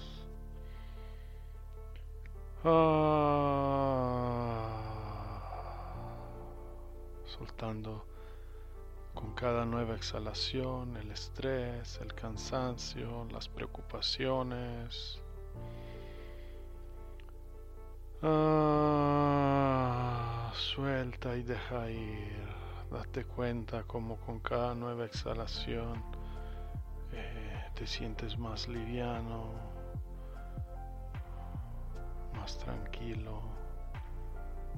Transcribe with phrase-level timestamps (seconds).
[2.63, 3.41] Ah,
[7.25, 8.10] soltando
[9.13, 15.19] con cada nueva exhalación el estrés, el cansancio, las preocupaciones.
[18.23, 19.31] Ah,
[20.55, 22.61] suelta y deja ir.
[22.91, 26.03] Date cuenta como con cada nueva exhalación
[27.13, 29.53] eh, te sientes más liviano,
[32.33, 33.41] más tranquilo,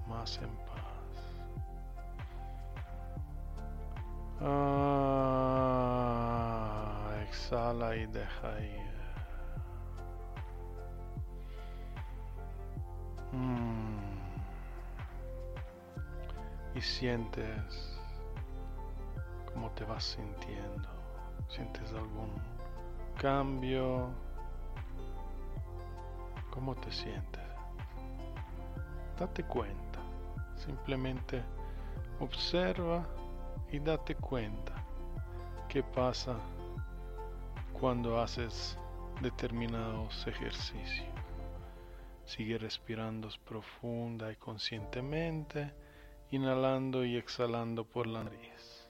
[0.08, 0.63] más en
[4.46, 6.04] Ah,
[7.30, 8.92] exhala y deja ir.
[13.32, 13.98] Mm.
[16.76, 17.98] Y sientes
[19.54, 20.90] cómo te vas sintiendo.
[21.48, 22.34] ¿Sientes algún
[23.18, 24.10] cambio?
[26.52, 27.42] ¿Cómo te sientes?
[29.18, 30.00] Date cuenta.
[30.58, 31.42] Simplemente
[32.20, 33.06] observa
[33.74, 34.86] y date cuenta
[35.68, 36.38] qué pasa
[37.80, 38.78] cuando haces
[39.20, 41.10] determinados ejercicios.
[42.24, 45.74] Sigue respirando profunda y conscientemente,
[46.30, 48.88] inhalando y exhalando por la nariz.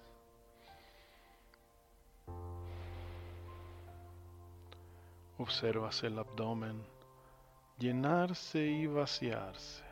[5.37, 6.83] Observas el abdomen
[7.79, 9.83] llenarse y vaciarse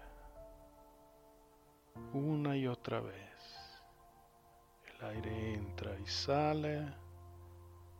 [2.13, 3.60] una y otra vez.
[5.01, 6.85] El aire entra y sale,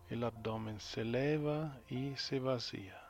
[0.09, 3.01] el abdomen se eleva y se vacía.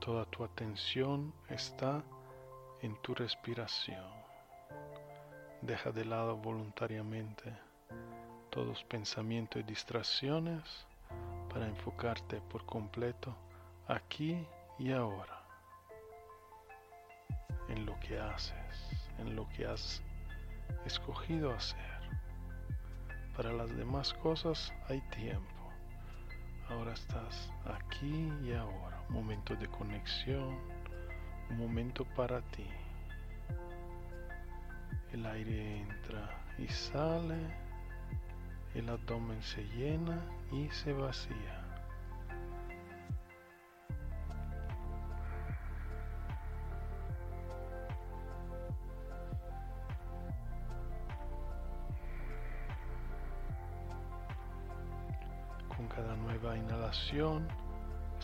[0.00, 2.02] Toda tu atención está
[2.80, 4.04] en tu respiración.
[5.60, 7.52] Deja de lado voluntariamente
[8.48, 10.86] todos pensamientos y distracciones
[11.52, 13.34] para enfocarte por completo
[13.86, 14.46] aquí
[14.78, 15.42] y ahora,
[17.68, 20.02] en lo que haces, en lo que has
[20.84, 21.96] escogido hacer.
[23.36, 25.46] Para las demás cosas hay tiempo.
[26.68, 30.58] Ahora estás aquí y ahora, momento de conexión,
[31.50, 32.66] un momento para ti.
[35.12, 37.38] El aire entra y sale,
[38.74, 40.20] el abdomen se llena
[40.52, 41.65] y se vacía.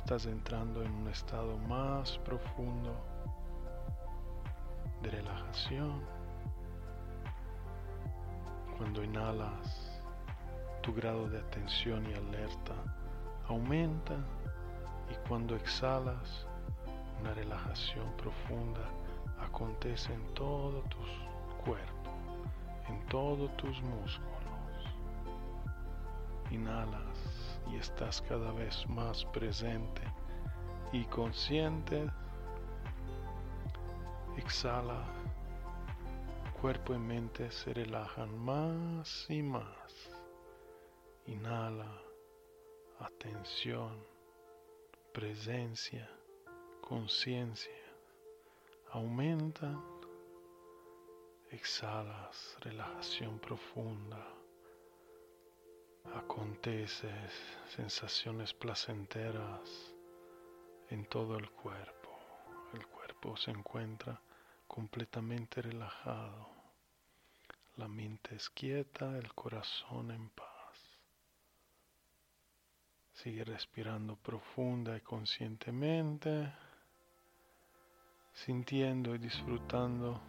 [0.04, 2.92] Estás entrando en un estado más profundo
[5.00, 6.02] de relajación.
[8.76, 10.02] Cuando inhalas,
[10.82, 12.74] tu grado de atención y alerta
[13.48, 14.16] aumenta
[15.08, 16.46] y cuando exhalas,
[17.20, 18.84] una relajación profunda
[19.40, 20.98] acontece en todo tu
[21.64, 22.10] cuerpo,
[22.88, 24.26] en todos tus músculos.
[26.50, 27.31] Inhalas
[27.70, 30.02] y estás cada vez más presente
[30.92, 32.10] y consciente.
[34.36, 35.04] Exhala.
[36.60, 40.10] Cuerpo y mente se relajan más y más.
[41.26, 42.00] Inhala.
[43.00, 44.04] Atención.
[45.12, 46.08] Presencia.
[46.80, 47.72] Conciencia.
[48.90, 49.80] Aumenta.
[51.50, 52.56] Exhalas.
[52.60, 54.41] Relajación profunda.
[56.10, 57.08] Acontece
[57.74, 59.94] sensaciones placenteras
[60.90, 62.10] en todo el cuerpo.
[62.74, 64.20] El cuerpo se encuentra
[64.66, 66.48] completamente relajado.
[67.76, 70.48] La mente es quieta, el corazón en paz.
[73.14, 76.52] Sigue respirando profunda y conscientemente,
[78.32, 80.20] sintiendo y disfrutando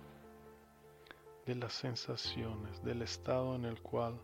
[1.46, 4.20] de las sensaciones, del estado en el cual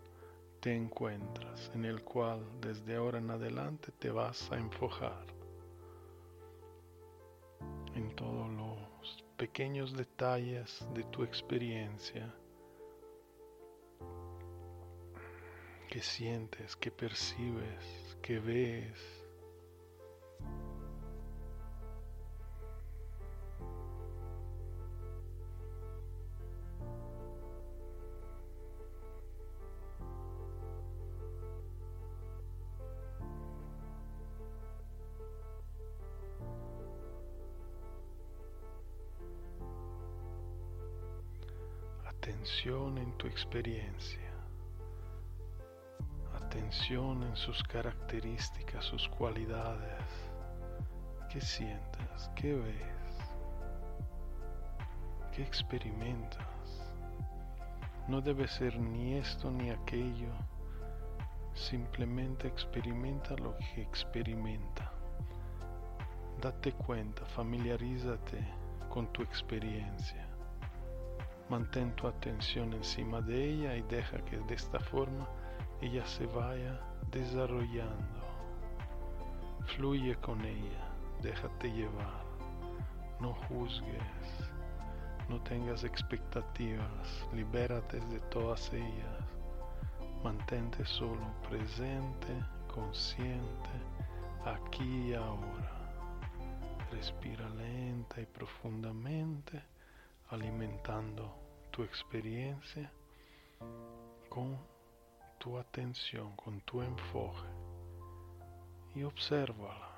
[0.60, 5.26] te encuentras, en el cual desde ahora en adelante te vas a enfocar
[7.96, 12.34] en todos los pequeños detalles de tu experiencia
[15.90, 19.19] que sientes, que percibes, que ves.
[42.40, 44.32] Atención en tu experiencia.
[46.42, 50.06] Atención en sus características, sus cualidades.
[51.30, 52.32] ¿Qué sientas?
[52.38, 53.18] ¿Qué ves?
[55.34, 56.48] ¿Qué experimentas?
[58.08, 60.32] No debe ser ni esto ni aquello.
[61.54, 64.94] Simplemente experimenta lo que experimenta.
[66.42, 68.40] Date cuenta, familiarízate
[68.88, 70.29] con tu experiencia.
[71.50, 75.28] Mantén tu atención encima de ella y deja que de esta forma
[75.82, 76.80] ella se vaya
[77.10, 78.22] desarrollando.
[79.76, 80.92] Fluye con ella,
[81.24, 82.24] déjate llevar.
[83.20, 84.48] No juzgues,
[85.28, 89.24] no tengas expectativas, libérate de todas ellas.
[90.24, 93.72] Mantente solo presente, consciente,
[94.46, 95.92] aquí y ahora.
[96.92, 99.79] Respira lenta y profundamente
[100.30, 101.34] alimentando
[101.72, 102.92] tu experiencia
[104.30, 104.58] con
[105.40, 107.48] tu atención, con tu enfoque
[108.96, 109.90] y obsérvala,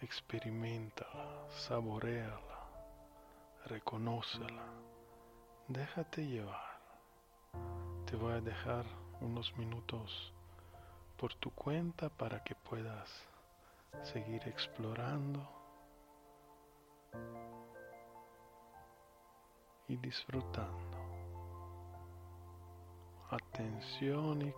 [0.00, 2.68] experimentala, saboreala,
[3.66, 4.66] reconócela,
[5.68, 6.80] déjate llevar.
[8.06, 8.84] Te voy a dejar
[9.20, 10.32] unos minutos
[11.16, 13.08] por tu cuenta para que puedas
[14.02, 15.48] seguir explorando
[19.92, 20.98] y disfrutando.
[23.30, 24.52] Atención y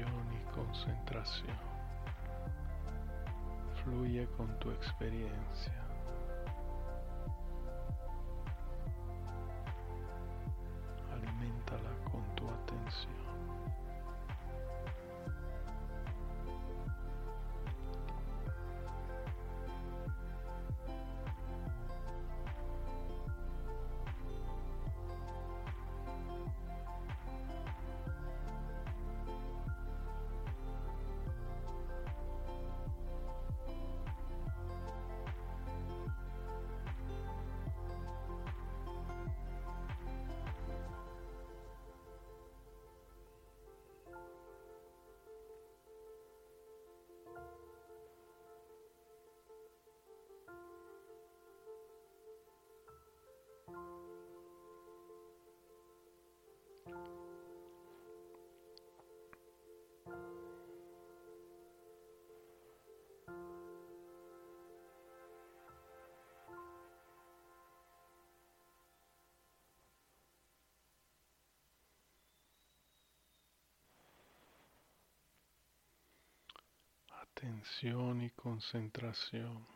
[0.00, 1.56] y concentración.
[3.82, 5.85] Fluye con tu experiencia.
[77.36, 79.75] Atención y concentración.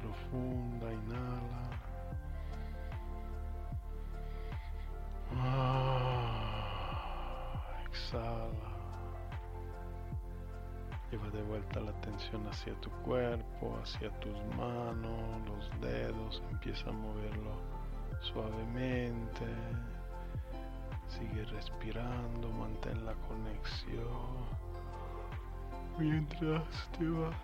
[0.00, 1.62] Profunda, inhala.
[5.36, 6.52] Ah,
[7.88, 8.70] exhala.
[11.10, 16.40] Lleva de vuelta la atención hacia tu cuerpo, hacia tus manos, los dedos.
[16.52, 17.58] Empieza a moverlo
[18.20, 19.46] suavemente.
[21.08, 24.63] Sigue respirando, mantén la conexión
[25.98, 26.62] mientras
[26.98, 27.36] te vas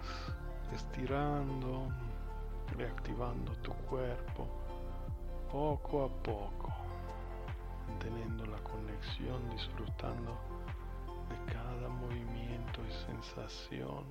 [0.75, 1.89] estirando,
[2.77, 4.49] reactivando tu cuerpo
[5.51, 6.73] poco a poco,
[7.89, 10.39] manteniendo la conexión, disfrutando
[11.29, 14.05] de cada movimiento y sensación.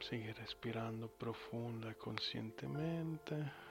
[0.00, 3.67] Sigue respirando profunda y conscientemente.